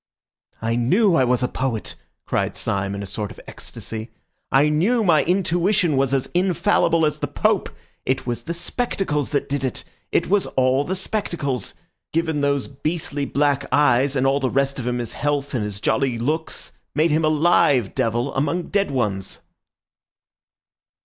[0.63, 1.93] "I knew I was a poet,"
[2.25, 4.09] cried Syme in a sort of ecstasy.
[4.51, 7.69] "I knew my intuition was as infallible as the Pope.
[8.03, 9.83] It was the spectacles that did it!
[10.11, 11.75] It was all the spectacles.
[12.13, 15.79] Given those beastly black eyes, and all the rest of him his health and his
[15.79, 19.41] jolly looks, made him a live devil among dead ones."